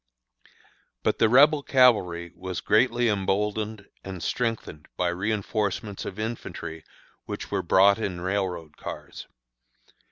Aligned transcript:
But 1.03 1.19
the 1.19 1.29
Rebel 1.29 1.61
cavalry 1.61 2.31
was 2.35 2.59
greatly 2.59 3.07
emboldened 3.07 3.87
and 4.03 4.23
strengthened 4.23 4.87
by 4.97 5.11
reënforcements 5.11 6.05
of 6.07 6.17
infantry 6.17 6.83
which 7.25 7.51
were 7.51 7.61
brought 7.61 7.99
in 7.99 8.19
railroad 8.19 8.77
cars. 8.77 9.27